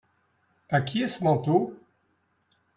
[0.71, 1.77] A qui est ce manteau?